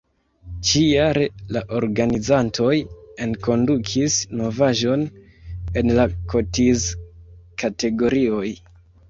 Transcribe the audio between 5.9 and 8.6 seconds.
la kotiz-kategorioj.